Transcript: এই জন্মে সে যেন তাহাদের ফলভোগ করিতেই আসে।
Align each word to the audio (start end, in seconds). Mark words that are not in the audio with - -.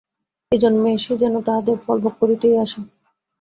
এই 0.51 0.59
জন্মে 0.63 0.91
সে 0.97 1.13
যেন 1.21 1.35
তাহাদের 1.47 1.77
ফলভোগ 1.77 2.13
করিতেই 2.21 2.55
আসে। 2.63 2.79